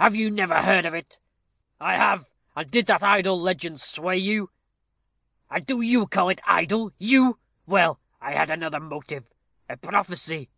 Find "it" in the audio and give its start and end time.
0.92-1.20, 6.30-6.40